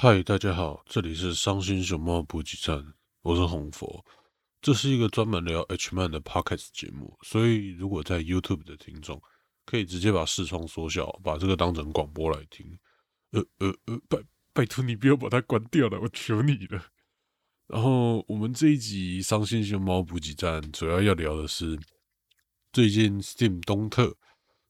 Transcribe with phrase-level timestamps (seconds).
[0.00, 4.06] 嗨，大家好，这里是伤心熊猫补给站，我是红佛。
[4.62, 9.20] 这是一个专门聊 H man 的 podcast 节目，所以如果在 YouTube 的听众，
[9.66, 12.78] 可以直接把视窗缩小，把这个当成广播来听。
[13.32, 14.18] 呃呃呃，拜
[14.52, 16.80] 拜托你不要把它关掉了，我求你了。
[17.66, 21.76] 然后我们这一集伤心熊猫补给站主要要聊的是
[22.72, 24.16] 最近 Steam 冬特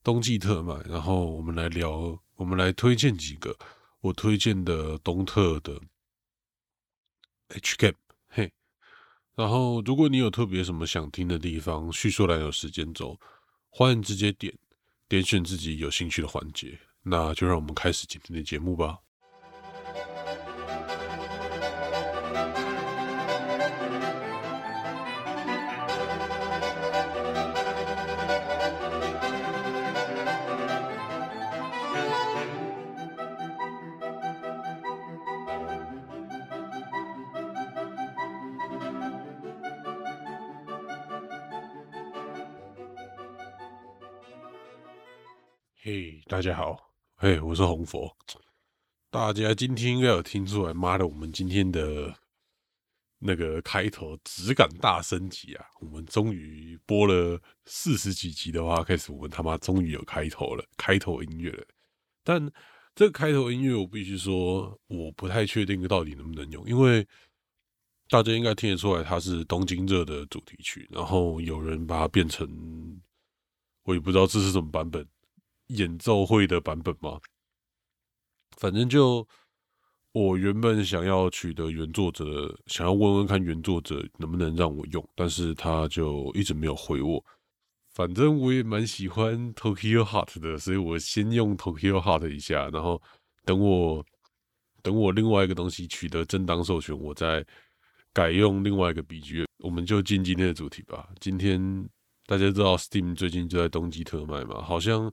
[0.03, 3.55] 冬季特卖，然后我们来聊，我们来推荐几个
[4.01, 5.81] 我推荐的东特的
[7.49, 7.95] HGap
[8.29, 8.53] 嘿。
[9.35, 13.19] 然后如果你有特别什么想听的地方，叙述栏有时间轴，
[13.69, 14.57] 欢迎直接点
[15.09, 16.79] 点选自己有兴趣的环节。
[17.03, 18.99] 那就让我们开始今天的节目吧。
[45.91, 48.15] 嘿，大家好，嘿，我是红佛。
[49.11, 52.15] 大家今天应该有听出来，妈的，我们今天的
[53.19, 55.65] 那个开头质感大升级啊！
[55.81, 61.67] 我们终于播了四十几集的话，开始我们他妈终于有开头了，开头音乐了。
[62.23, 62.53] 但
[62.95, 67.09] 这个开头音乐，我必须说，我不太确定到底能不能用，因为
[68.11, 72.47] 大家应该听得出来，它是东京热的主题曲，然后有人把它变成，
[73.85, 75.09] 我也不知道这是什么版本。
[75.69, 77.21] 演奏会的版本吗？
[78.57, 79.27] 反正就
[80.13, 87.25] 我原本想要取得原作者，想要问问看原作者能不能让我用，但是他就一直没有回我。
[87.93, 93.01] 反正我也蛮喜欢 Tokyo Heart 的，所以我先用 Tokyo Heart 一下，然后
[93.45, 94.05] 等我
[94.83, 97.45] 等我另外一个东西取得正当授权，我再
[98.13, 99.47] 改用另外一个 BGM。
[99.59, 101.11] 我们就进今天的主题吧。
[101.21, 101.89] 今天
[102.27, 105.13] 大家知道 Steam 最近就在冬季特卖嘛，好像。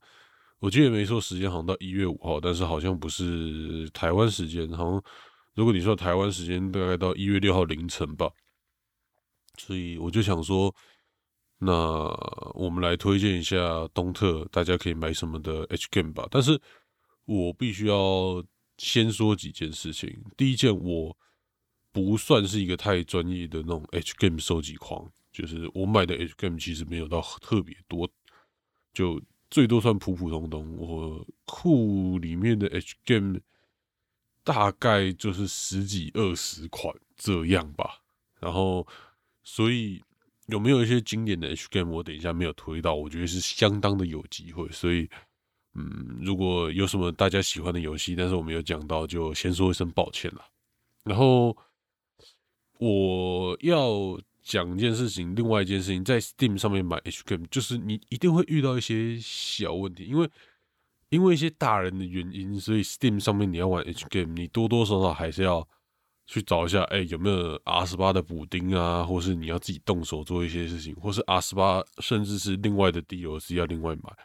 [0.66, 5.04] 我记得没错，时间好像到一月五号，但是好像不是台湾时间，好像
[5.54, 8.28] 如果你说台湾时间，大概到一月六号凌晨吧。
[9.60, 10.74] 所以我就想说，
[11.60, 11.72] 那
[12.56, 16.28] 我们来推荐一下东特，大家可以买什么的 H game 吧。
[16.32, 16.60] 但是
[17.26, 18.44] 我必须要
[18.80, 20.20] 先说几件事情。
[20.36, 21.16] 第一件，我
[21.92, 28.10] 不算是一个太专业的那种 H game 收集狂，就是我买的 H game 其实没有到特别多，
[28.92, 29.22] 就。
[29.56, 33.40] 最多算普普通通，我库里面的 H game
[34.44, 38.02] 大概就是十几二十款这样吧。
[38.42, 38.86] 然后，
[39.46, 40.04] 所以
[40.48, 44.68] 有没有一些经典的 H game，我等一下没有推到，我觉得是相当的有机会。
[44.74, 45.10] 所以，
[45.74, 50.46] 嗯，如果有什么大家喜欢的游戏，但是我没有讲到，就先说一声抱歉了。
[51.06, 51.56] 然后，
[52.80, 54.20] 我要。
[54.46, 60.30] 讲一件事情，另外一件事情，在 Steam 上面买 H game，就是你一定会遇到一些小问题，因为
[61.10, 65.68] 因为一些大人的原因，所以 Steam 上面你要玩 H game，你多多少少还是要
[66.28, 74.16] 去找一下，哎，有没有 R 十八的补丁啊，或是你要自己动手做一些事情，或是 R 十八甚至是另外的 DLC 要另外买。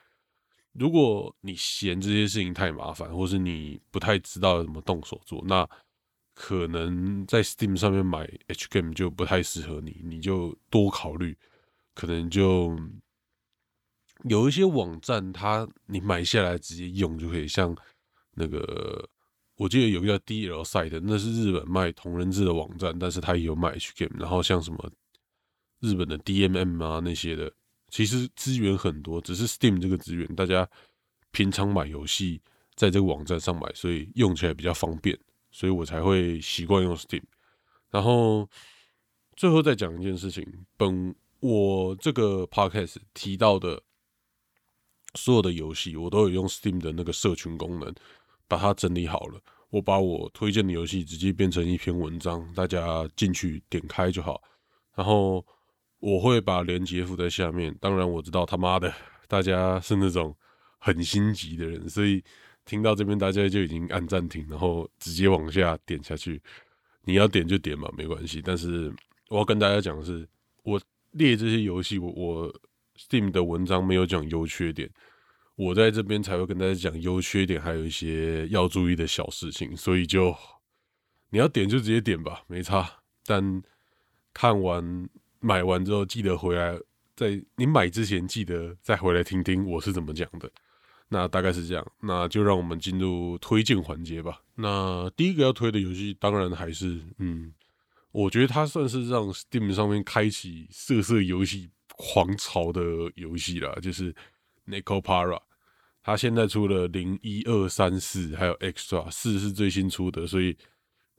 [0.72, 5.69] 如果你嫌这些事情太麻烦，或是你不太知道怎么动手做，那
[6.42, 11.36] 可能在 Steam 上面买 H game 就不太适合你，你就多考虑。
[11.92, 12.74] 可能就
[14.24, 17.76] 有一些网站，它你买下来直接用就可以，像
[18.32, 19.06] 那个
[19.56, 24.18] 我记得有个叫 DL Site，那是日本卖同人志的网站，但是它也有卖 H game。
[24.18, 24.90] 然后像什么
[25.80, 27.52] 日本的 DMM 啊那些的，
[27.90, 30.66] 其实资源很多，只是 Steam 这个资源，大家
[31.32, 32.40] 平常买游戏
[32.76, 35.18] 在这个网站上买，所以用起来比较方便。
[35.50, 37.22] 所以我才会习惯用 Steam，
[37.90, 38.48] 然后
[39.36, 40.46] 最后再讲一件事情，
[40.76, 43.82] 本我这个 Podcast 提到的
[45.14, 47.92] 所有的游戏，我都有用 Steam 的那个社群功能
[48.46, 49.40] 把它整理好了。
[49.70, 54.42] 我把我推荐的游戏直接变成一篇文章，大家进去点开就好。
[54.94, 55.44] 然后
[55.98, 57.76] 我会把链接附在下面。
[57.80, 58.92] 当然我知道他妈的
[59.26, 60.36] 大家是那种
[60.78, 62.22] 很心急的人，所以。
[62.70, 66.40] 听到这边，大家就已经按暂停，然后直接往下点下去。
[67.02, 68.40] 你要点就点嘛，没关系。
[68.40, 68.94] 但是
[69.28, 70.24] 我要跟大家讲的是，
[70.62, 70.80] 我
[71.10, 72.60] 列这些游戏，我我
[72.96, 74.88] Steam 的文章没有讲优缺点，
[75.56, 79.76] 我在这边才会跟大家讲优缺点，还有一些要注意的小事情。
[79.76, 80.32] 所以就
[81.30, 82.88] 你要点就直接点吧，没差。
[83.26, 83.60] 但
[84.32, 85.08] 看完
[85.40, 86.78] 买完之后，记得回来，
[87.16, 90.48] 在你买之前记得再回来听听我是怎么讲的。
[91.12, 94.41] 那大概是这样，那就让我们进入推荐环节吧。
[94.54, 97.53] 那第一个要推的游戏，当然还是，嗯，
[98.12, 102.80] 我觉得它算是让 Steam 上面开启色色游戏狂潮的
[103.16, 104.15] 游戏啦，就是
[104.68, 105.41] Nico Para。
[106.03, 110.56] 它现在出了零一二三四，还有 Extra 四是最新出的，所以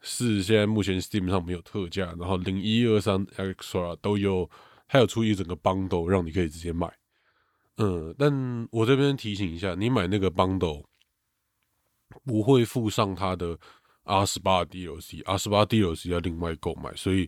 [0.01, 4.49] 四现在目前 Steam 上没有特价，然后零一二三 Extra 都有，
[4.87, 6.89] 还有出一整个 bundle 让你可以直接买。
[7.77, 10.85] 嗯，但我这边提醒一下，你买那个 bundle
[12.25, 13.57] 不会附上它的
[14.03, 17.27] R 十八 DLC，R 十八 DLC 要另外购买，所以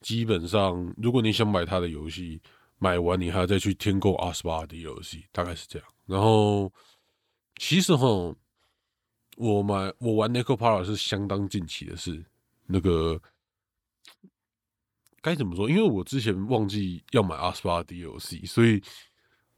[0.00, 2.42] 基本上如果你想买它的游戏，
[2.78, 5.88] 买完你还要再去添购 R 十八 DLC，大概是这样。
[6.04, 6.70] 然后
[7.56, 8.06] 其实哈，
[9.36, 12.22] 我买我玩 Necopara 是相当近期的事，
[12.66, 13.18] 那个
[15.22, 15.70] 该怎么说？
[15.70, 18.82] 因为我之前忘记要买 R 十八 DLC，所以。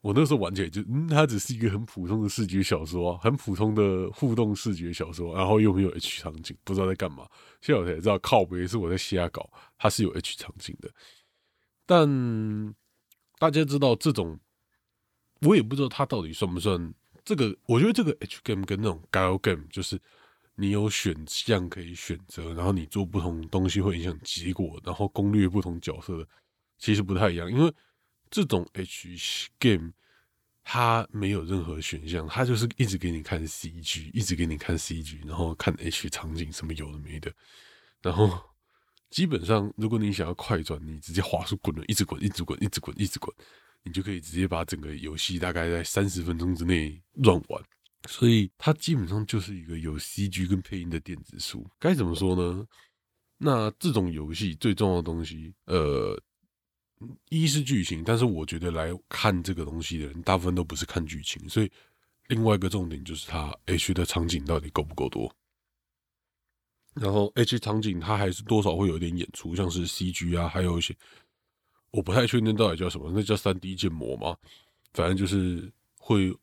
[0.03, 7.25] 我那时候玩起来就，嗯，它只是一个很普通的视觉小说，很普通的互动视觉小说，然后又没有 H 场景，不知道在干嘛。
[7.61, 10.91] 现在我才知道，靠别是我在瞎搞，它是有 H 场景的。
[11.87, 12.75] 但
[13.39, 14.41] 大家知道这种，
[15.43, 16.93] 我也不知道它到底算不算
[17.25, 17.57] 这个。
[17.67, 20.01] 我觉得这个 H game 跟那种 Gal game，就是
[20.57, 26.27] 你有选项可以选择，然后你做不同东西会影响结果，然后攻略不同角色的，
[26.79, 27.73] 其实不太一样，因为。
[28.33, 29.93] 这种 H game，
[30.65, 37.31] 它没有任何选项，它就是一直给你看 CG，一直给你看 CG，然后看 H 场景什么有的没的，
[38.01, 38.43] 然后
[39.11, 43.37] 基本上如果你想要快转，你直接滑速滚了，一直滚，一直滚，一直滚，一直滚，
[43.83, 47.63] 你就可以直接把整个游戏大概在三十分钟之内乱完。
[48.09, 51.69] 所以它基本上就是一个有 CG 跟配音的电子书。
[51.79, 52.67] 该怎么说呢？
[53.37, 56.19] 那这种游戏最重要的东西，呃。
[57.29, 61.71] 一是剧情，但是我觉得来看这个东西的人，大部分都不是看剧情，所以
[62.29, 65.35] 另外一个重点就是它 H 的场景到底够不够多。
[66.95, 70.95] 然后 H 场景它还是多少会有一点演出，像是 CG 啊，还有一些
[71.91, 74.37] 我不太确定到底叫什么，那叫三 D 建模吗？
[74.93, 76.35] 反正就是会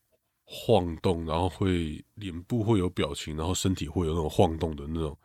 [0.45, 5.15] 晃动，然后会脸部会有表情，然后身体会有那种晃动的那种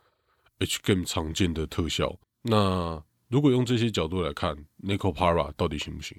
[0.59, 2.15] H game 常见的特效。
[2.43, 3.03] 那
[3.35, 6.17] 如果用这些角度来看，Nico Para 到底行不行？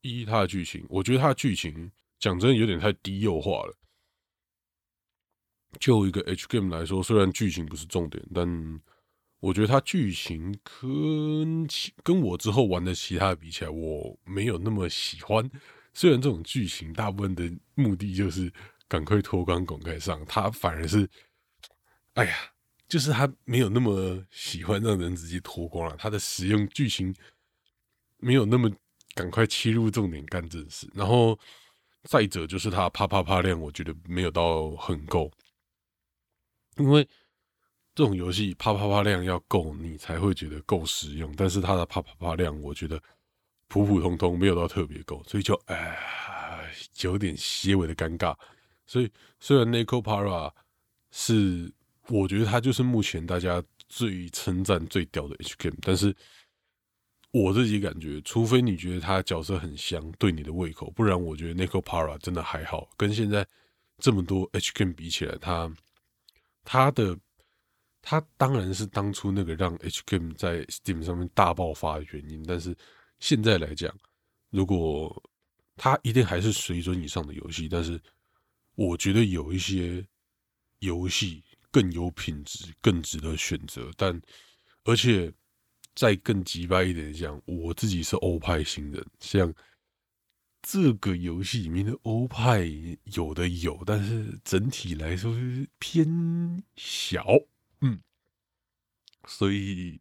[0.00, 3.76] 一，它的剧情，我觉得它的剧情讲真的有点太低幼化了。
[5.78, 8.80] 就一个 H game 来说，虽然剧情不是重点，但
[9.38, 11.68] 我觉得它剧情跟
[12.02, 15.50] 跟我之后玩的其他比起来，我没有那么喜欢。
[15.92, 18.50] 虽然这种剧情大部分的目的就是
[18.88, 21.06] 赶快脱光滚开上，它反而是，
[22.14, 22.34] 哎呀。
[22.88, 27.14] 就是他没有那么喜欢让人直接脱光了，他的使用剧情
[28.16, 28.72] 没有那么
[29.14, 31.38] 赶快切入重点干正事，然后
[32.04, 35.30] 再者就是他啪啪啪量，我觉得没有到很够，
[36.78, 37.06] 因为
[37.94, 42.98] 这种游戏啪啪啪量要够，你才会觉得够实用，但是他的啪啪啪量我觉得
[43.66, 48.34] 普普通通，没有到特别够，所以就哎有点些微的尴尬。
[48.86, 50.50] 所以虽然 Nico Para
[51.10, 51.70] 是。
[52.08, 56.14] 我觉得他就是目前大家最称赞最屌的 H game，但是
[57.30, 62.88] 我自己感觉，除非你觉得他角色很香，对你的胃口，不然我觉得 Nico Para 真的还好。
[62.96, 63.46] 跟现在
[63.98, 65.70] 这么多 H game 比起来，他
[66.64, 67.18] 他的
[68.00, 72.74] 他当然是当初那个让 H game 在 Steam 上面大爆发的原因，但是
[73.20, 73.94] 现在来讲，
[74.48, 75.22] 如果
[75.76, 78.00] 他一定还是水准以上的游戏，但是
[78.76, 80.02] 我觉得有一些
[80.78, 81.44] 游戏。
[81.70, 83.90] 更有品质，更值得选择。
[83.96, 84.20] 但
[84.84, 85.32] 而且
[85.94, 89.52] 再更直白一点讲，我自己是欧派新人，像
[90.62, 92.64] 这个游戏里面的欧派
[93.04, 97.24] 有的有，但是整体来说是偏小。
[97.80, 98.00] 嗯，
[99.26, 100.00] 所以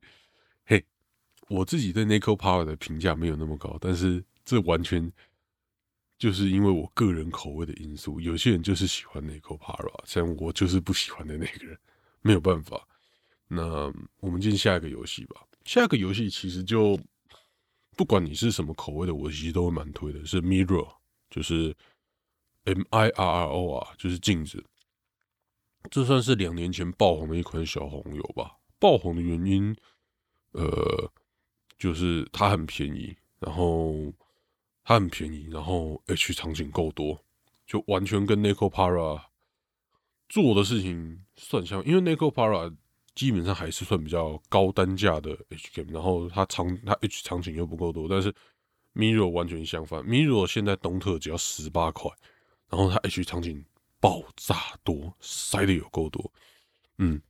[0.65, 0.85] 嘿，
[1.47, 5.11] 我自己对 Nico Power 的评价没有那么高，但是这完全。
[6.17, 11.77] 就是因为我个人口味的因素，有些人就是喜欢 Nico Para，像我就是不喜欢的那个人，
[12.21, 12.87] 没有办法。
[13.47, 15.45] 那我们进下一个游戏吧。
[15.65, 16.99] 下一个游戏其实就
[17.95, 20.91] 不管你是什么口味的，我其实都会蛮推的，是 Mirror，
[21.29, 21.75] 就是
[22.63, 24.63] M I R R O 啊，就是镜子。
[25.91, 28.57] 这算是两年前爆红的一款小红油吧。
[28.79, 29.75] 爆红的原因，
[30.53, 31.11] 呃，
[31.77, 34.11] 就是它很便宜，然后。
[34.87, 37.21] 它很便宜，然后 H 场景够多，
[37.65, 39.21] 就完全跟 Nico Para
[40.29, 42.73] 做的事情算像，因为 Nico Para
[43.13, 48.33] 基本上还是算比较高单价的 H game，然后它场它 H 场景又不够多，但是
[48.95, 52.09] Mirror 完全相反，Mirror 现在东特只要十八块，
[52.69, 53.65] 然后它 H 场景
[53.99, 56.31] 爆炸多，塞的有够多，
[56.99, 57.21] 嗯。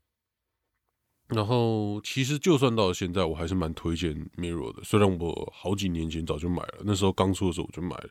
[1.28, 4.82] 然后其实就算到现在，我还是蛮推荐 Mirror 的。
[4.84, 8.10] 虽然我好几年前早就买了，那时候刚出的时候我就买了。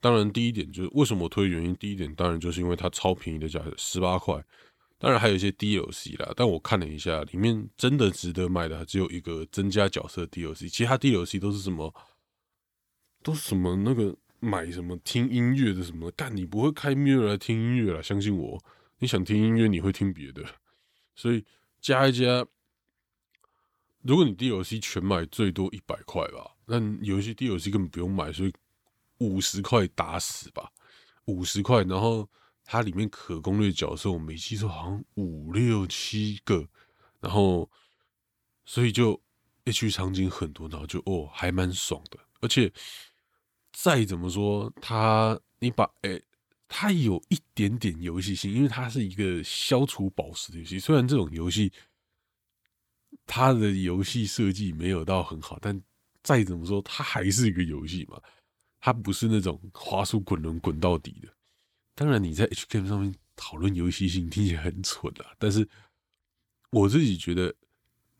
[0.00, 4.44] 当然，第一点就是为什么我推原因，第一点当然就是因为它超便宜的价格，十八块。
[4.98, 11.94] 当然还有一些 DLC 啦，但我看了一下，里面真的值得买的只有一个增加角色 DLC，其他 DLC 都是什么，
[13.22, 18.62] 都是什么那个买什么听音乐的什么，但你不会开 Mirror 来听音乐啦，相信我，
[18.98, 20.44] 你想听音乐你会听别的，
[21.14, 21.42] 所以。
[21.82, 22.46] 加一加，
[24.02, 28.54] 如果你 DLC 全买最多一百块吧，那有一些 DLC 根本不用买，所以
[29.18, 30.70] 五十块打死吧，
[31.24, 31.82] 五十块。
[31.82, 32.30] 然后
[32.64, 36.66] 它里面可攻略角色，我没记错好像五六七个，
[37.20, 37.68] 然后
[38.64, 39.20] 所以就
[39.64, 42.18] H 场景很多，然后就哦还蛮爽的。
[42.40, 42.72] 而且
[43.72, 46.22] 再怎么说，它你把诶。
[46.74, 50.78] 它有一点点游戏性，因为它是一个消除宝石的游戏。
[50.80, 51.70] 虽然这种游戏
[53.26, 55.78] 它的游戏设计没有到很好，但
[56.22, 58.18] 再怎么说，它还是一个游戏嘛。
[58.80, 61.28] 它不是那种滑鼠滚轮滚到底的。
[61.94, 65.68] 当然，你在 HGM 上面讨论游戏性听起来很蠢啊，但是
[66.70, 67.54] 我自己觉得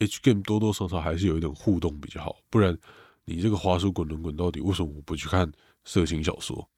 [0.00, 2.38] H Game 多多少少还是有一点互动比较好。
[2.50, 2.78] 不然，
[3.24, 5.50] 你这个滑鼠滚轮滚到底，为什么我不去看
[5.84, 6.68] 色情小说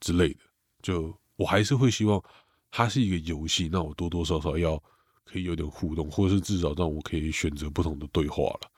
[0.00, 0.40] 之类的？
[0.88, 2.22] 就我还是会希望
[2.70, 4.82] 它是一个游戏，那我多多少少要
[5.22, 8.70] 可以有点互动，或者是至少让我可以选择不同的对话了。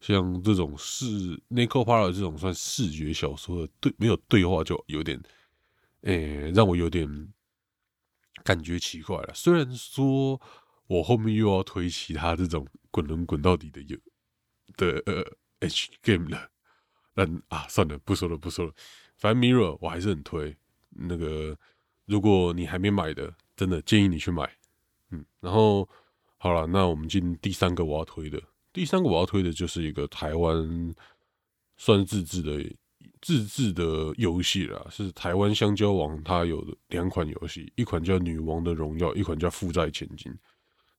[0.00, 5.22] 像这种视 n i c o p a r 这种算视觉小说的对没有对话就有点，
[6.00, 7.06] 诶，让我有点
[8.42, 9.34] 感觉奇怪了。
[9.34, 10.40] 虽然说
[10.86, 13.98] 我后面又要推其他这种滚轮滚到底的游
[14.78, 15.22] 的呃
[15.68, 16.48] H game 了，
[17.14, 18.72] 但啊算了，不说了不说了，
[19.18, 20.56] 反正 Mirror 我还是很推。
[20.90, 21.56] 那个，
[22.06, 24.50] 如果你还没买的，真的建议你去买。
[25.10, 25.88] 嗯，然后
[26.36, 28.40] 好了，那我们进第三个我要推的。
[28.72, 30.94] 第三个我要推的就是一个台湾
[31.76, 32.76] 算自制的
[33.20, 40.32] 自制的游戏啦，是台湾香蕉王它有两款游戏，一款叫《女王的荣耀》，一款叫《负债千金》。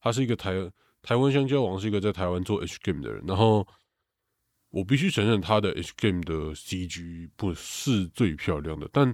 [0.01, 0.53] 它是一个台
[1.01, 3.65] 台湾香蕉王是一个在台湾做 H game 的人，然后
[4.69, 9.13] 我必须承认他的 H game 的 CG 不是最漂亮的，但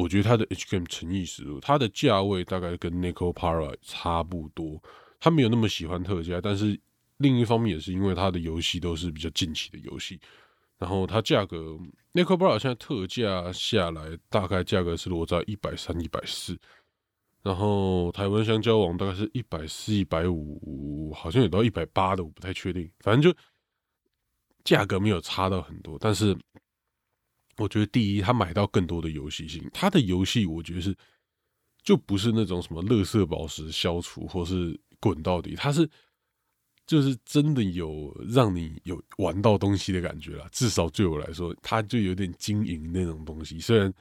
[0.00, 4.82] 我觉得它的 HQM 诚意十足，它的价位大概跟 Nico Para 差不多。
[5.18, 6.80] 他没有那么喜欢特价，但是
[7.18, 10.18] 另一方面也是因为它的游戏都是比较近期的游戏。
[10.78, 11.78] 然后它价格
[12.14, 16.58] Nico Para 现在特价下来，大概价格是落在一百三、一百四。
[17.42, 22.90] 然后台湾香蕉王大概是一百四、一百五，好像有到一百八的，我不太确定。
[23.00, 23.38] 反正就
[24.64, 26.34] 价格没有差到很多，但是。
[27.60, 30.96] 我觉得第一，他买到更多的游戏性，他的游戏我觉得是
[31.82, 35.86] 就不是那种什么乐色宝石消除或是滚到底，他是
[36.86, 40.48] 就是真的有让你有玩到东西的感觉啦。
[40.50, 43.60] 至少对我来说，他就有点经营那种东西。
[43.60, 43.92] 虽然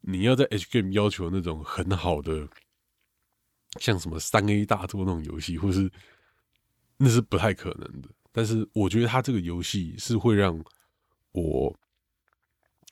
[0.00, 2.48] 你要在 H game 要求那种很好的，
[3.78, 5.88] 像什么三 A 大作那种游戏，或是
[6.96, 8.08] 那是不太可能的。
[8.32, 10.60] 但是我觉得他这个游戏是会让
[11.30, 11.72] 我。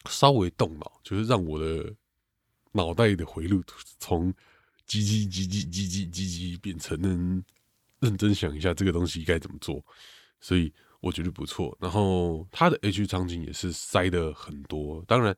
[0.07, 1.95] 稍微动脑，就是让我的
[2.73, 3.63] 脑袋的回路
[3.99, 4.33] 从
[4.87, 7.43] 叽叽叽叽叽叽叽叽变成能
[8.01, 9.85] 认真想一下这个东西该怎么做，
[10.41, 11.77] 所以我觉得不错。
[11.81, 15.37] 然后它的 H 场景也是塞的很多，当然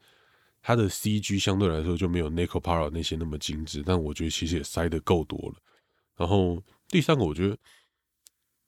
[0.62, 5.57] 它的 CG 相对来说就没有 Nico Para 那些那么精致，但我觉得其实也塞的够多了。
[6.17, 7.57] 然后第三个，我觉得。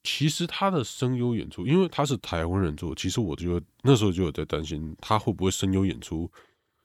[0.04, 6.28] 其实他的声优演出，因为他是台湾人做，其实我就那时候就有在担心他会不会声优演出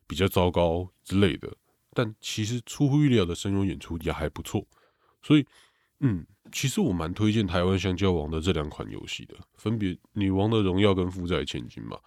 [0.06, 1.52] 比较糟糕之类的。
[1.96, 4.64] 但其实出乎意料的声优演出也还不错，
[5.24, 5.44] 所以
[6.02, 11.98] 嗯，其实我蛮推荐台湾香蕉王的这两款游戏的，分别《女王的荣耀》跟《负债千金》嘛。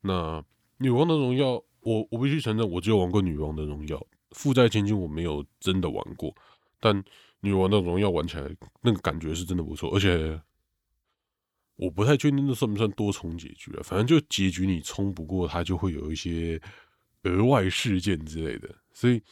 [0.00, 0.40] 那
[0.78, 3.98] 《女王的荣耀》，我我必须承认，我只有玩过《女王的荣耀》，
[4.30, 6.34] 《负债千金》我没有真的玩过，
[6.80, 7.04] 但。
[7.46, 10.42] 女王的荣耀玩起来那个感觉是真的不错，而且
[11.76, 13.80] 我不太确定那算不算多重结局啊？
[13.84, 16.60] 反正就结局你冲不过它，就会有一些
[17.22, 18.68] 额外事件之类的。
[18.92, 19.22] 所以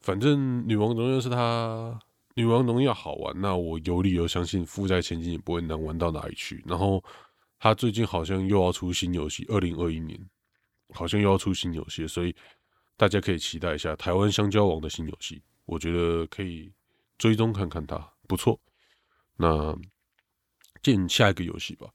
[0.00, 1.96] 反正女王荣耀是它，
[2.34, 6.60] 女王荣耀好玩，那我有理由相信负债前进也不会难玩到哪里去。
[6.66, 7.04] 然后
[7.60, 10.18] 他最近好像又要出新游戏，二零二一年
[10.92, 12.34] 好像又要出新游戏，所以
[12.96, 16.72] 大家可以期待一下台湾香蕉王的新游戏，我觉得可以。
[17.18, 18.60] 追踪看看它不错，
[19.36, 19.76] 那
[20.82, 21.88] 进下一个游戏吧。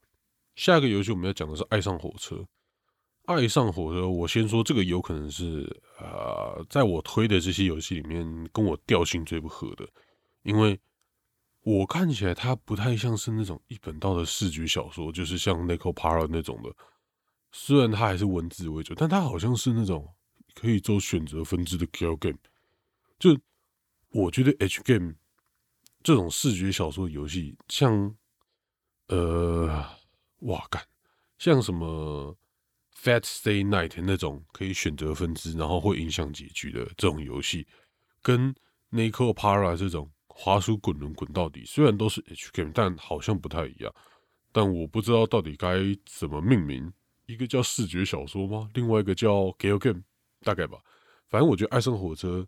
[0.55, 2.35] 下一个游戏我们要讲的是《爱上火车》。
[3.25, 9.88] 《爱上火车，我先说这个有可能是呃，在我推的这些游戏里面跟我调性最不合的，
[10.41, 10.79] 因为
[11.61, 16.73] 我看起来它不太像是那种一本道的视觉小说，就是像《n i c o Para》那种的。
[17.51, 20.07] 虽然它还是文字为主，但它好像是那种
[20.55, 22.38] 可以做选择分支的 Gal Game。
[23.19, 23.38] 就
[24.12, 25.16] 我觉得 H Game
[26.01, 28.16] 这种视觉小说游戏，像
[29.08, 29.86] 呃，
[30.39, 30.84] 哇干，
[31.38, 32.38] 像什么
[32.96, 37.68] ？Fat Stay Night 那种可以选择分支，然后会影响结局的这种游戏，
[38.22, 38.54] 跟
[38.89, 43.94] n i c o Para 这种滑鼠滚轮滚到底，虽然都是 H game，但好像不太一样。
[44.51, 46.92] 但我不知道到底该怎么命名，
[47.28, 48.70] 一个叫视觉小说吗？
[48.74, 50.04] 另外一个叫 Gal Game，
[50.42, 50.80] 大概吧。
[51.28, 52.48] 反正我觉得爱上火车，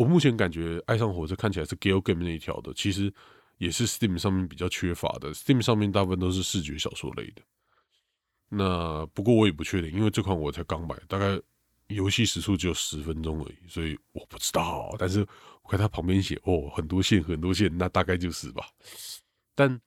[0.00, 3.12] 我目前感觉爱上火车看起来是 Gal Game 那一条的，其实
[3.58, 5.34] 也是 Steam 上面比较缺乏的。
[5.34, 7.42] Steam 上面大部分都是视觉小说类的。
[8.48, 11.38] 那不过我也不确定，因为这款我才刚买，大概
[11.88, 14.96] 游戏时速只有十分钟而已，所以我不知道。
[14.98, 15.20] 但是
[15.64, 18.64] 我看它旁边写哦，很多线，很多线，那大概就是吧。
[19.54, 19.78] 但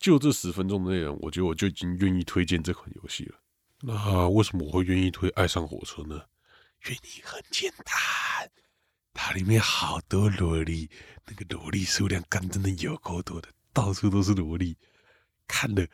[0.00, 3.36] 就这十分钟的内容，我觉得我就已经愿意推荐这款游戏了。
[3.80, 6.20] 那为什么我会愿意推《爱上火车》呢？
[6.86, 8.50] 原因很简单，
[9.12, 10.88] 它里面好多萝莉，
[11.26, 14.76] 那个萝莉数量干真的有够多的，到处都是萝莉，
[15.46, 15.88] 看的。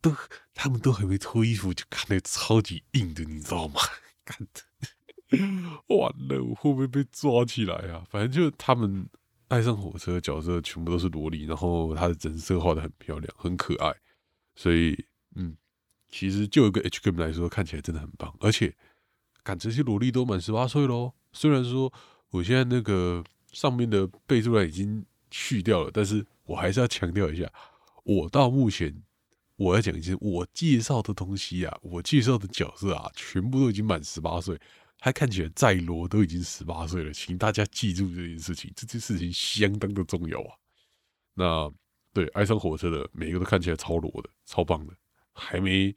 [0.00, 0.14] 都
[0.52, 3.80] 他们都还没脱衣服，就看的超级硬的，你知道吗？
[4.22, 4.60] 看的，
[5.96, 8.06] 完了，我会不会被抓起来啊？
[8.10, 9.08] 反正就他们
[9.48, 13.94] 爱上火车角色全部都是萝莉，然后他的人设画的很漂亮，很可爱，
[14.56, 15.56] 所以嗯，
[16.10, 18.36] 其实就一个 H M 来说，看起来真的很棒。
[18.40, 18.76] 而且，
[19.42, 21.14] 赶这些萝莉都满十八岁喽。
[21.32, 21.90] 虽然说
[22.34, 23.22] 我现在那个
[23.52, 27.48] 上面的备注栏已经去掉了，但是我还是要强调一下，
[28.02, 29.02] 我到目前。
[29.56, 34.60] 我要讲一些我介绍的东西啊，我介绍的角色啊，全部都已经满十八岁，
[34.98, 40.58] 他看起来再罗都已经十八岁了，请大家记住这件事情，这件事情相当的重要啊。
[41.34, 41.72] 那
[42.12, 44.92] 对爱上火车的每一个都看起来超罗的，超棒的，
[45.32, 45.94] 还没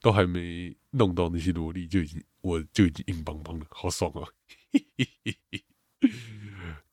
[0.00, 4.22] 都还没弄到那些萝莉，就已经我就已经硬邦邦了，好爽啊！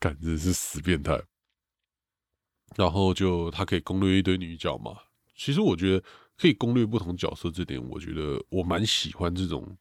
[0.01, 1.17] 感觉是死变态。
[2.75, 4.97] 然后就他可以攻略一堆女角嘛。
[5.35, 6.03] 其实我觉得
[6.37, 9.77] 可以攻略不同角色，这点我觉得我蛮喜欢这种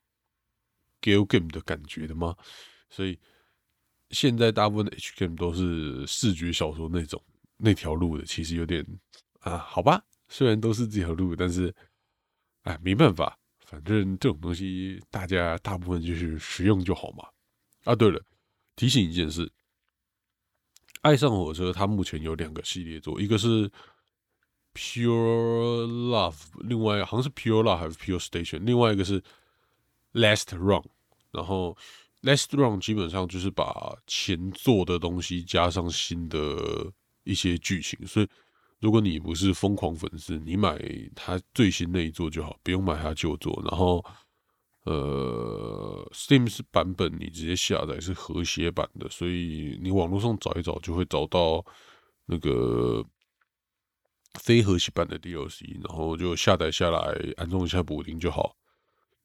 [1.00, 2.36] gal game 的感觉的嘛。
[2.88, 3.18] 所以
[4.10, 7.22] 现在大部分的 H game 都是视觉小说那种
[7.56, 8.84] 那条路的，其实有点
[9.40, 10.04] 啊，好吧。
[10.28, 11.74] 虽然都是这条路，但是
[12.62, 17.28] 哎，没办法，反正这种东西大家大部分就是实用就好嘛。
[17.84, 18.20] 啊，对了，
[18.74, 19.50] 提醒一件事，
[21.00, 23.70] 爱上火车它目前有两个系列作，一个是。
[24.72, 29.20] Pure Love，另外好像是 Pure Love 还是 Pure Station，另外一个是
[30.12, 30.84] Last Run，
[31.32, 31.76] 然后
[32.22, 36.92] Last Run 基本上就是把前作的东西加上新的
[37.24, 38.28] 一些剧情，所以
[38.78, 40.80] 如果你不是疯狂粉丝，你买
[41.16, 43.60] 它最新那一座就好，不用买它旧作。
[43.68, 44.02] 然后
[44.84, 51.64] 呃，Steam 是版本你直接下载是和谐版的，所以你网络上找一找就会找到
[52.26, 53.04] 那个。
[54.38, 58.56] 非和谐版的 DLC，然后就下载下来安装一下补丁就好。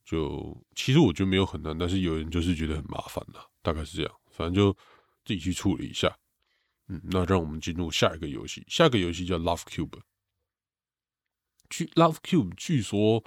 [0.04, 4.12] 就其实我觉得没有很难，但是有人就是觉得很麻烦了，大概是这样。
[4.32, 4.74] 反正就
[5.24, 6.12] 自己去处理一下。
[6.88, 8.66] 嗯，那让我们进入下一个游戏。
[8.68, 10.00] 下一个游戏叫 Love Cube。
[11.70, 13.24] 据 Love Cube，据说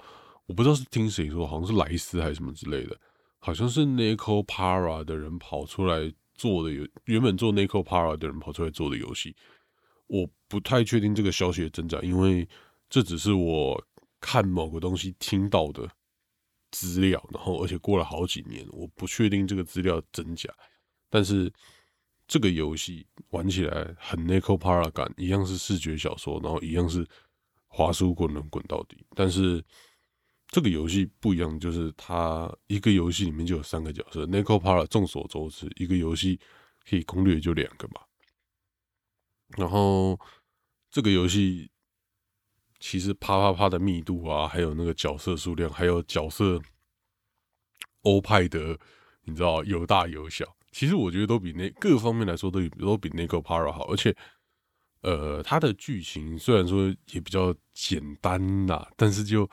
[0.49, 2.99] 我不知道是听谁说，好像是莱斯还是什么之类的，
[3.37, 9.35] 好像是 Nico Para 的人跑出来做的，有原本做 Nico Para 的人跑出来做的游戏。
[10.07, 12.49] 我不太确定这个消息的真假，因为
[12.89, 13.79] 这只是我
[14.19, 15.87] 看某个东西听到的
[16.71, 20.51] 资料，然后而且过了好几年，我不确定这个资料真假。
[21.11, 21.53] 但是
[22.27, 27.07] 这个游戏玩起来很 Nico Para 感，一样是视觉小说，然后一样是
[27.67, 29.05] 滑鼠滚轮滚到底。
[29.15, 29.63] 但是
[30.51, 34.25] 这个游戏不一样，就是它一个游戏里面就有三个角色。
[34.25, 36.39] Nico Para 众所周知，一个游戏
[36.89, 38.01] 可以攻略就两个嘛。
[39.57, 40.19] 然后
[40.89, 41.69] 这个游戏
[42.79, 46.59] 其实啪啪啪的密度啊，还有那个角色数量，还有角色
[48.01, 48.79] 欧派的，
[49.25, 50.55] 你知道有大有小。
[50.71, 53.87] 其实我觉得都比那各方面来说都都比那个 Para 好。
[53.91, 54.15] 而且，
[55.01, 59.49] 呃，它的剧情虽然说也比较简单呐，但是就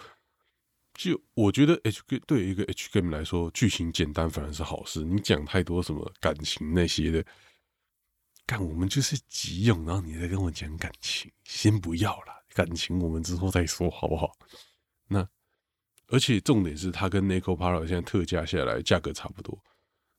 [0.97, 5.05] 就我觉得 H G 对一个 H G M 来说，剧情简单反而是好事。
[5.05, 7.25] 你讲太多什么感情那些的。
[8.47, 14.31] 干，我们就是急用，然后你再跟我讲感情，先不要了，感情我们之后再说，好不好？
[15.09, 15.29] 那
[16.07, 19.61] 而且重点是它跟 Nico Para 现在特价下来价格差不多。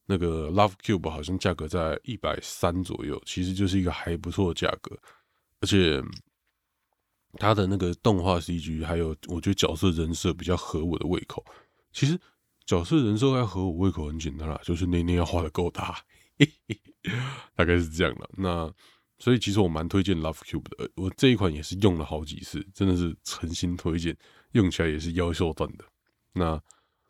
[0.06, 4.98] 那个 Love Cube 好像价格在一百三左右，其实就是一个还不错的价格，
[5.62, 6.04] 而且
[7.40, 11.44] 它的那个动画 CG 还有我觉得角色人设比较合我的胃口。
[11.92, 12.20] 其实
[12.66, 15.98] 角色人设要合我胃口很简单啦，就是那那要画的够大，
[17.56, 18.30] 大概是这样的。
[18.38, 18.72] 那
[19.20, 24.16] 所以其实我蛮推荐 Love Cube 的，我这一款也是用了好几次，真的是诚心推荐，
[24.52, 25.86] 用起来也是腰瘦断的。
[26.34, 26.62] 那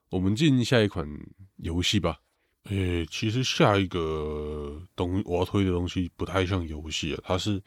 [0.10, 1.06] 我们进下一款
[1.58, 2.20] 游戏吧。
[2.70, 7.62] 诶，其实下一个东我要推的东西不太像游戏啊，它是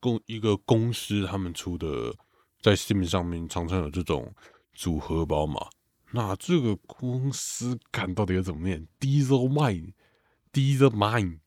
[0.00, 2.14] 公一个公司他们出的，
[2.60, 4.34] 在 Steam 上面常常有这种
[4.72, 5.68] 组合包嘛。
[6.10, 11.38] 那这个公司看到底要怎么念？Diesel Mine，Diesel Mine，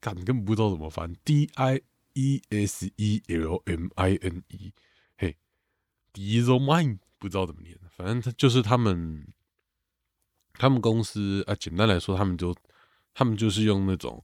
[0.00, 1.80] 看根本不知道怎么翻，D I
[2.14, 4.72] E S E L M I N E，
[5.16, 5.36] 嘿
[6.12, 9.26] ，Diesel Mine 不知道怎么念，反正他就是他们。
[10.54, 12.54] 他们公司啊，简单来说，他们就
[13.14, 14.22] 他们就是用那种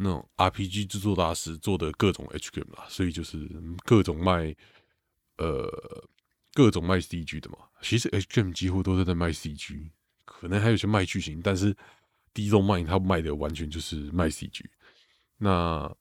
[0.00, 3.48] 那种 RPG 制作大师做的各种 H game 啦，所以就是
[3.84, 4.54] 各种卖
[5.38, 5.68] 呃
[6.54, 7.58] 各种卖 CG 的嘛。
[7.82, 9.90] 其实 H game 几乎都是在卖 CG，
[10.24, 11.76] 可能还有些卖剧情，但是
[12.32, 14.64] 第一种卖他卖的完全就是卖 CG。
[15.36, 15.92] 那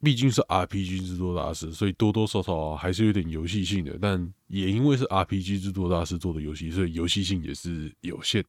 [0.00, 3.98] 毕竟是 RPG 制作大师，所以多多少少还是有点游戏性的。
[4.00, 8.44] 但也因为是 RPG 制作大师做的游戏，所以游戏性也是有限。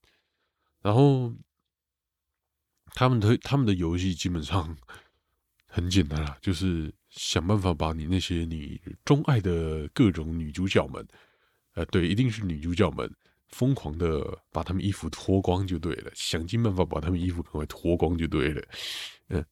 [0.81, 1.33] 然后，
[2.93, 4.75] 他们的他们的游戏基本上
[5.67, 11.07] 很简单啦， 就是想办法把你那些你钟爱的各种女主角们，
[11.73, 13.09] 呃，对，一定是女主角们，
[13.49, 18.67] 疯狂的把她们衣服脱光就对了，想尽办法把她们衣服赶快脱光就对了，
[19.29, 19.45] 嗯，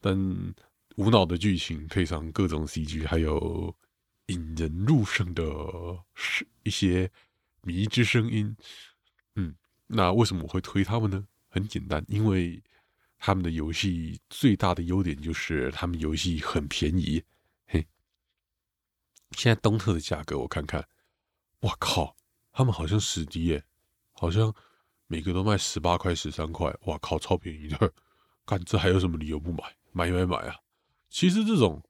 [0.00, 0.54] 但
[0.96, 3.74] 无脑的剧情配上各种 CG，还有
[4.26, 5.44] 引人入胜的
[6.14, 7.10] 是一些
[7.62, 8.56] 迷之声音，
[9.36, 9.54] 嗯。
[9.90, 11.26] 那为什么我会推他们呢？
[11.48, 12.62] 很简单，因为
[13.18, 17.22] 他们的游戏最大的优点就是他们游戏很便宜。
[17.66, 17.86] 嘿，
[19.32, 20.86] 现在东特的价格我看看，
[21.60, 22.14] 哇靠，
[22.52, 23.64] 他们好像史迪耶，
[24.12, 24.54] 好像
[25.06, 27.92] 每个都卖十八块、十三块，哇靠，超便宜的！
[28.46, 29.76] 看这还有什么理由不买？
[29.92, 30.56] 买买买啊！
[31.08, 31.82] 其实这种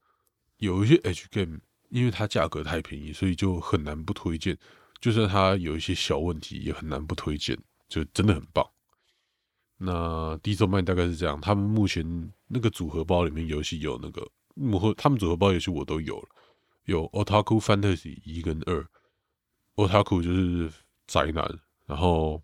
[0.56, 1.58] 有一些 H game，
[1.90, 4.56] 因为它价格太便宜，所以就很难不推荐。
[5.00, 7.58] 就算它有一些小问题，也很难不推荐。
[7.88, 8.64] 就真的很棒。
[9.80, 16.28] 那第一周卖大概是这样，他们目前那个组合包里面游戏有那个幕后，他们组合包游戏我都有了，
[16.86, 18.84] 有 Otaku Fantasy 一跟二
[19.76, 20.68] ，Otaku 就是
[21.06, 22.42] 宅男，然后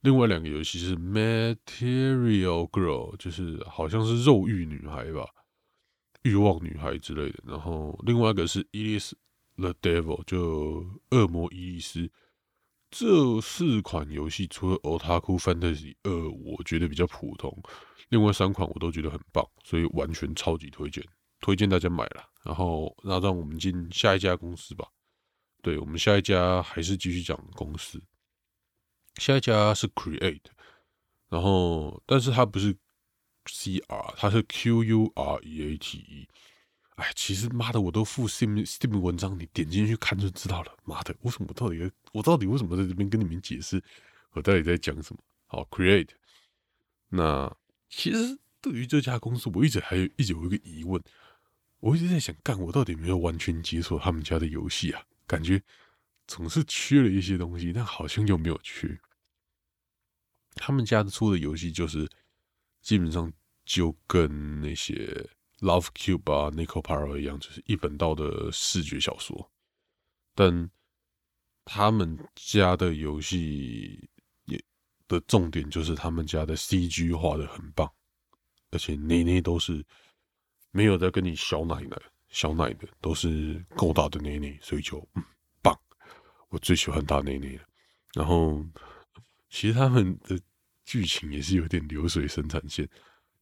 [0.00, 5.24] 另外两个游戏是 Material Girl，就是好像是肉欲女孩吧，
[6.22, 9.12] 欲望女孩之类的，然后另外一个是 Elis
[9.54, 12.10] the Devil，就恶魔伊丽丝。
[12.90, 17.54] 这四款游戏除了《Otaku Fantasy 二》我觉得比较普通，
[18.08, 21.04] 另外三款我都觉得很棒，所以完全超级推荐，
[21.40, 22.24] 推荐大家买了。
[22.44, 24.88] 然后，那让我们进下一家公司吧。
[25.60, 28.02] 对我们下一家还是继续讲公司，
[29.16, 30.40] 下一家是 Create，
[31.28, 32.74] 然后但是它不是
[33.46, 36.28] C R，它是 Q U R E A T E。
[36.98, 40.76] 哎，其实妈的，我都附 Steam Steam 文章，你点进去看就知道了。
[40.82, 43.80] 妈的，为什么到底我到底为什么在这边跟你们解释
[44.32, 45.22] 我到底在讲什么？
[45.46, 46.08] 好，Create。
[47.08, 47.56] 那
[47.88, 51.00] 其实对于这家公司，我一直还一直有一个疑问，
[51.78, 55.00] 我一直在想，干我到底没有完全解锁他们家的游戏啊？
[55.24, 55.62] 感觉
[56.26, 58.98] 总是缺了一些东西，但好像又没有缺。
[60.56, 62.10] 他们家出的游戏就是
[62.82, 63.32] 基本上
[63.64, 65.24] 就跟那些。
[65.60, 69.50] Love Cube 啊，Nico Paro 一样，就是一本道的视觉小说。
[70.34, 70.70] 但
[71.64, 74.08] 他们家的游戏
[74.44, 74.62] 也
[75.08, 77.92] 的重点就是他们家的 CG 画的很棒，
[78.70, 79.84] 而且内内都是
[80.70, 85.24] 没有在跟你小奶奶、小奶的，都是够大的内内，所以就嗯
[85.60, 85.76] 棒。
[86.50, 87.64] 我最喜欢大内内了。
[88.14, 88.64] 然后
[89.50, 90.40] 其实他们的
[90.84, 92.88] 剧情也是有点流水生产线。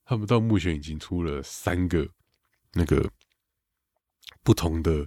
[0.09, 2.09] 他们到目前已经出了三个
[2.73, 3.11] 那个
[4.45, 5.05] 不同的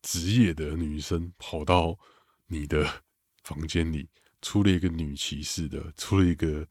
[0.00, 1.98] 职业的女生跑到
[2.46, 3.02] 你的
[3.42, 4.08] 房间里，
[4.40, 6.64] 出了一个女骑士的，出了一个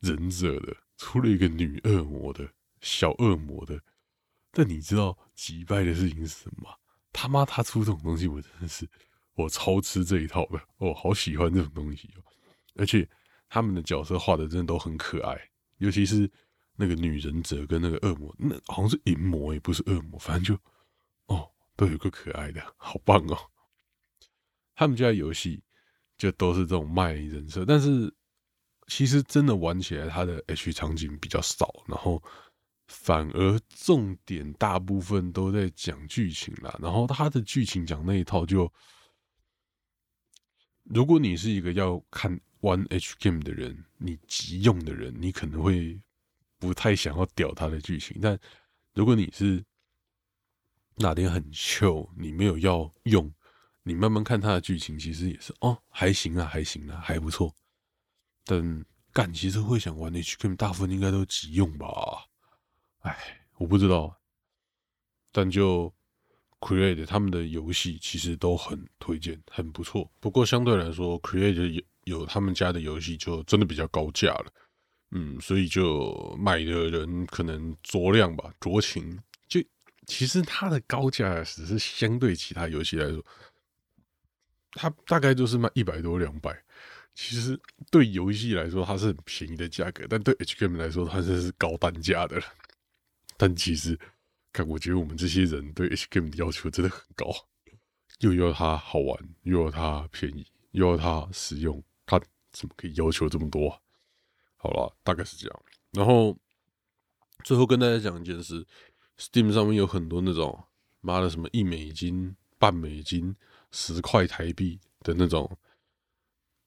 [0.00, 3.78] 忍者的，出了一个女恶魔的小恶魔的。
[4.50, 6.74] 但你知道击败的事情是什么？
[7.12, 8.88] 他妈，他出这种东西，我真的是
[9.34, 12.24] 我超吃这一套的，我好喜欢这种东西哦！
[12.76, 13.06] 而且
[13.50, 15.38] 他们的角色画的真的都很可爱，
[15.76, 16.30] 尤其是。
[16.76, 20.62] 那个女忍者跟那个恶魔，那好像是淫魔，也不是恶魔，反正就
[21.26, 23.38] 哦，都有个可爱的，好棒哦！
[24.74, 25.62] 他们家游戏
[26.16, 28.12] 就都是这种卖人设，但是
[28.88, 32.22] 其实真的玩起来，它的 H 场景比较少，然后
[32.88, 36.76] 反而重点大部分都在讲剧情啦。
[36.82, 38.72] 然后它的剧情讲那一套，就
[40.84, 46.00] 如果你是一个要看玩 H game 的人，你急用的人，你可能会
[46.62, 48.16] 不太想要屌他的剧情。
[48.22, 48.38] 但
[48.94, 49.64] 如果你是
[50.94, 53.28] 哪天很糗，你没有要用。
[53.82, 57.52] 你慢慢看他的剧情，其实也是哦，还行啊，还行啊，还不错。
[58.44, 61.88] 但干，其实会想玩 H game，大部分应该都急用吧？
[63.00, 64.16] 哎，我不知道。
[65.32, 65.92] 但就
[66.60, 70.08] Create 他们的游戏，其实都很推荐，很不错。
[70.20, 74.52] 不过相对来说，Create 有有他们家的游戏，就真的比较高价了。
[75.12, 79.18] 嗯，所以就买的人可能酌量吧，酌情。
[79.46, 79.62] 就
[80.06, 83.24] 其实它的高价只是相对其他游戏来说。
[84.72, 86.50] 它大概就是卖一百多两百，
[87.14, 92.44] 其实对游戏来说它是很便宜的价格，但对 H game 来说它这是高单价的了。
[93.36, 93.98] 但其实，
[94.50, 97.26] 看我觉得我们这些人对 H game 的要求真的很高，
[98.20, 102.18] 又要它好玩，又要它便宜，又要它实用，它
[102.50, 103.78] 怎么可以要求这么多？
[104.62, 105.62] 好了，大概是这样。
[105.90, 106.38] 然后
[107.44, 108.66] 最后跟大家讲一件事
[109.18, 110.64] ，Steam 上面有很多那种
[111.00, 113.36] 妈的什么一美金、半美金。
[113.74, 115.56] 十块台币的那种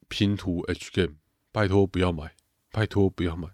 [0.07, 1.17] 拼图 H game，
[1.51, 2.35] 拜托不要买，
[2.71, 3.47] 拜托不要买，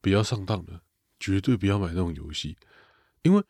[0.00, 0.82] 不要上当了，
[1.20, 2.58] 绝对不要买那种游戏，
[3.22, 3.44] 因为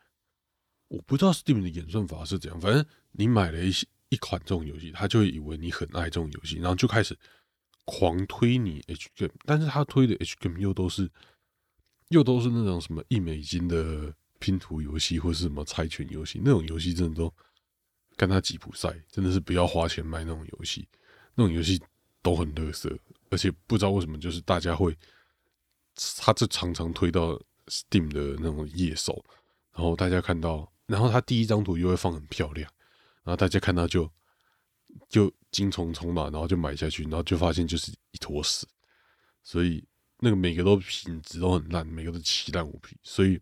[0.87, 7.17] 我不知道 Steam 的演算法是怎样，反正你买了一些一款这种游戏，他就以为你很爱这种游戏，然后就开始
[7.89, 11.09] 狂推你 HGM 但是他推的 HGM 又都是
[12.09, 17.33] 又都是那种什么一美金的拼图游戏，或是什么猜拳游戏，那种游戏真的都。
[18.17, 20.85] 跟他吉普赛真的是不要花钱买那种游戏，
[21.35, 21.81] 那种游戏
[22.21, 22.93] 都很乐色，
[23.29, 24.93] 而且不知道为什么，就是大家会，
[26.17, 29.23] 他这常常推到 Steam 的那种页手，
[29.71, 32.69] 然后大家看到，然后他第一张图又会放很漂亮，
[33.23, 34.11] 然后大家看到就
[35.07, 38.67] 就金虫充脑，然后就买下去，然后就发现就是一坨屎，
[39.43, 39.83] 所以
[40.19, 43.39] 那个每个都品质都很烂，每个都奇烂无比，所以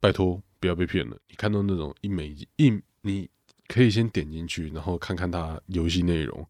[0.00, 3.28] 拜托不要被骗了，你看到那种一美一你。
[3.68, 6.48] 可以先点进去，然后看看它游戏内容。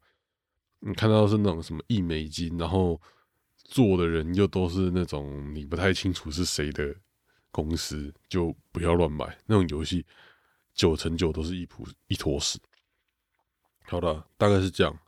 [0.78, 3.00] 你看到是那种什么一美金，然后
[3.56, 6.94] 做的人又都是那种你不太清楚是谁的
[7.50, 10.06] 公司，就不要乱买那种游戏，
[10.74, 12.56] 九成九都是一坨一坨屎。
[13.90, 14.98] 好的，大概是这样。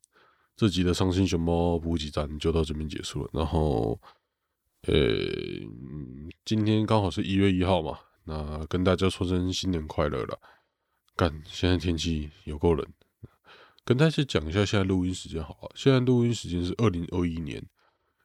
[0.57, 3.31] 这集的伤心熊猫补给站就到这边结束了。
[3.33, 4.01] 然后，
[4.83, 4.95] 呃，
[6.45, 10.39] 今天刚好是一月一号嘛，那跟大家说声新年快乐了。
[11.15, 12.87] 干，现在天气有够冷，
[13.85, 15.73] 跟大家讲一下现在录音时间好了。
[15.75, 17.63] 现在录音时间是二零二一年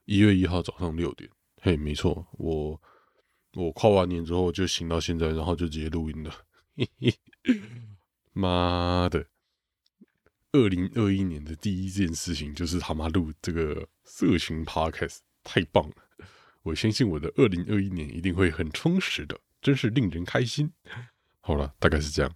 [0.06, 1.30] 一月一号早上六点。
[1.62, 2.82] 嘿，没错，我
[3.56, 6.32] 我跨完年之后就醒到现在，然后就直接录音了。
[6.78, 6.90] 嘿
[7.44, 7.62] 嘿
[8.34, 9.26] 妈的，
[10.56, 15.96] 二零二一年的第一件事情就是他妈录这个色情 podcast，太棒了！
[16.64, 20.72] 我相信我的二零二一年一定会很充实的，真是令人开心。
[21.42, 22.34] 好了，大概是这样。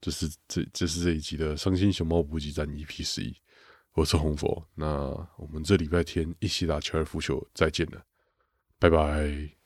[0.00, 3.36] 这是这这是这一集的伤心熊猫补给站 EP 十一，
[3.92, 4.86] 我是红佛，那
[5.36, 8.02] 我们这礼拜天一起打高尔夫球，再见了，
[8.78, 9.59] 拜拜。